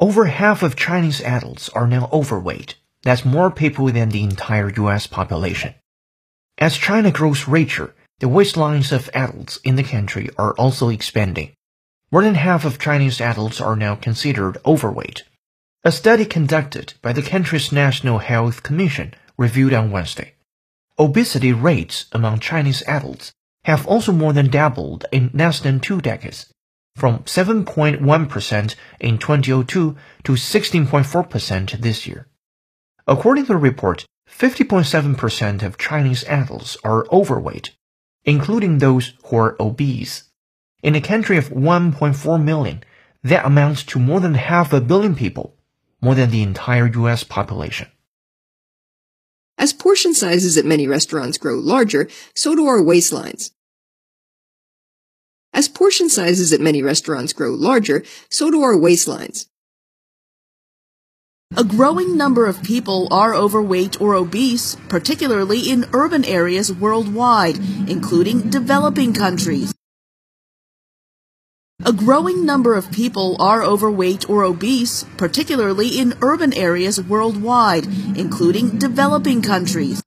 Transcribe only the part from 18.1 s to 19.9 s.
Health Commission reviewed